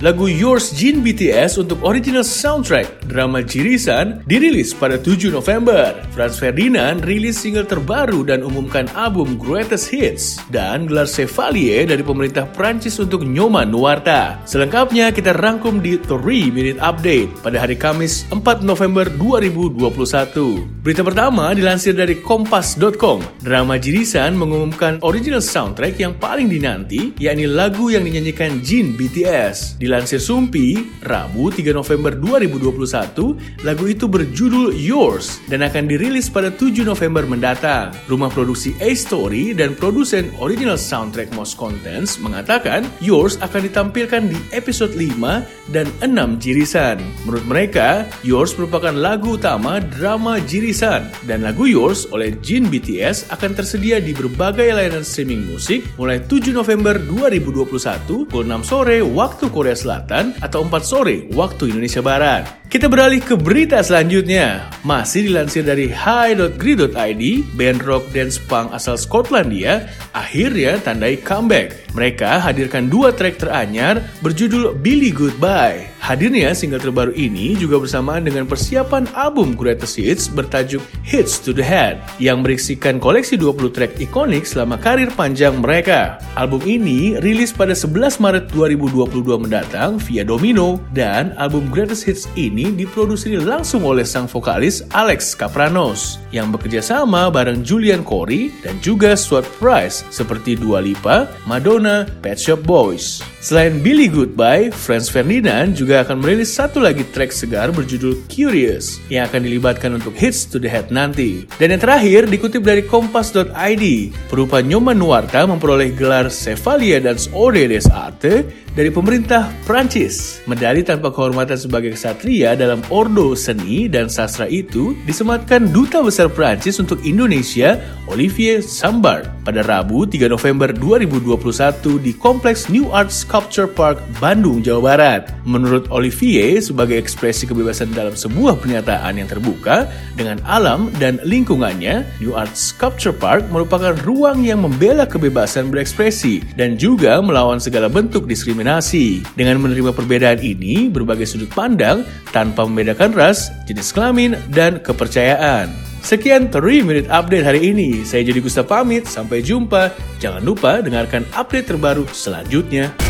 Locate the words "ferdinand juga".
105.08-106.04